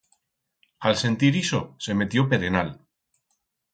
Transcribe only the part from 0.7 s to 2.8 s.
A'l sentir ixo se metió perenal.